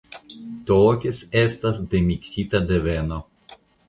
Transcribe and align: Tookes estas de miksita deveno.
Tookes 0.69 1.19
estas 1.41 1.81
de 1.91 2.01
miksita 2.05 2.63
deveno. 2.73 3.21